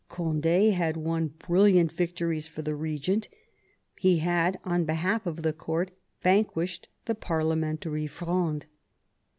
Cond^ 0.09 0.73
had 0.73 0.97
won 0.97 1.27
brilliant 1.27 1.91
victories 1.91 2.47
for 2.47 2.63
the 2.63 2.73
regent; 2.73 3.29
he 3.99 4.17
had, 4.17 4.59
on 4.63 4.83
behalf 4.83 5.27
of 5.27 5.43
the 5.43 5.53
court, 5.53 5.91
vanquished 6.23 6.87
the 7.05 7.13
Parliamentary 7.13 8.07
Fronde. 8.07 8.65